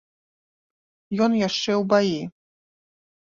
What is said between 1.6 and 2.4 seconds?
ў баі.